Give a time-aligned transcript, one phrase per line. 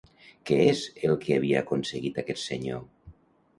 [0.49, 2.85] Què és el que havia aconseguit aquest senyor?